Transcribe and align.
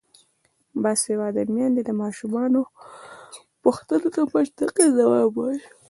باسواده 0.81 1.43
میندې 1.53 1.81
د 1.85 1.89
ماشومانو 2.01 2.61
پوښتنو 3.63 4.07
ته 4.15 4.21
منطقي 4.33 4.85
ځواب 4.97 5.31
وايي. 5.35 5.61